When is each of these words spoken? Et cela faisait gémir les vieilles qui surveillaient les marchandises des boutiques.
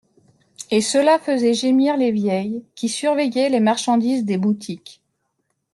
Et 0.71 0.81
cela 0.81 1.19
faisait 1.19 1.53
gémir 1.53 1.95
les 1.95 2.11
vieilles 2.11 2.65
qui 2.73 2.89
surveillaient 2.89 3.49
les 3.49 3.59
marchandises 3.59 4.25
des 4.25 4.39
boutiques. 4.39 4.99